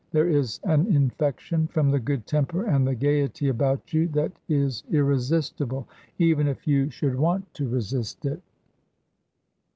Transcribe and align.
There 0.11 0.27
is 0.27 0.59
an 0.63 0.87
infection 0.87 1.67
from 1.67 1.91
the 1.91 1.99
good 1.99 2.25
temper 2.25 2.63
and 2.63 2.87
the 2.87 2.95
gaiety 2.95 3.49
about 3.49 3.93
you 3.93 4.07
that 4.07 4.31
is 4.49 4.81
irresistible, 4.89 5.87
even 6.17 6.47
if 6.47 6.67
you 6.67 6.89
should 6.89 7.13
want 7.15 7.53
to 7.53 7.69
resist 7.69 8.25
it. 8.25 8.41